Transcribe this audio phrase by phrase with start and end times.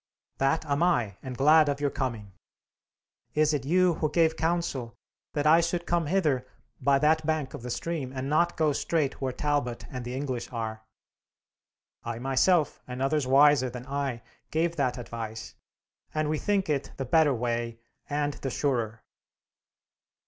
[0.39, 2.31] "'That am I, and glad of your coming.'
[3.35, 4.95] "'Is it you who gave counsel
[5.35, 6.47] that I should come hither
[6.81, 10.51] by that bank of the stream, and not go straight where Talbot and the English
[10.51, 10.81] are?'
[12.03, 15.53] "'I myself, and others wiser than I, gave that advice,
[16.15, 17.77] and we think it the better way
[18.09, 19.03] and the surer.'